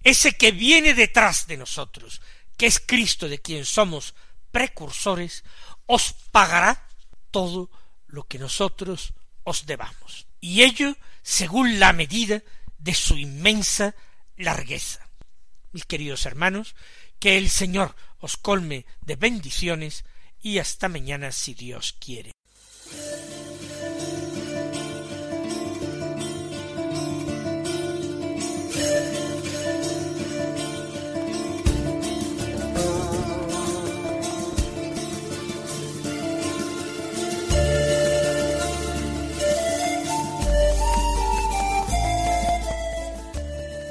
ese 0.02 0.36
que 0.36 0.52
viene 0.52 0.94
detrás 0.94 1.46
de 1.46 1.56
nosotros, 1.56 2.20
que 2.56 2.66
es 2.66 2.80
Cristo 2.80 3.28
de 3.28 3.40
quien 3.40 3.64
somos 3.64 4.14
precursores, 4.50 5.44
os 5.86 6.12
pagará 6.30 6.86
todo 7.30 7.70
lo 8.06 8.24
que 8.24 8.38
nosotros 8.38 9.14
os 9.44 9.66
debamos. 9.66 10.26
Y 10.40 10.62
ello 10.62 10.96
según 11.22 11.78
la 11.78 11.92
medida 11.92 12.42
de 12.78 12.94
su 12.94 13.16
inmensa 13.16 13.94
largueza. 14.36 15.08
Mis 15.72 15.84
queridos 15.84 16.26
hermanos, 16.26 16.74
que 17.18 17.38
el 17.38 17.48
Señor 17.48 17.94
os 18.18 18.36
colme 18.36 18.84
de 19.00 19.16
bendiciones 19.16 20.04
y 20.40 20.58
hasta 20.58 20.88
mañana 20.88 21.32
si 21.32 21.54
Dios 21.54 21.94
quiere. 21.98 22.32